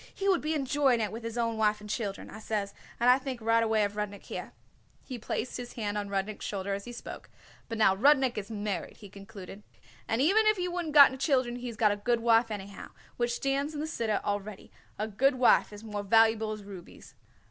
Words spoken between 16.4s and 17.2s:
as rubies."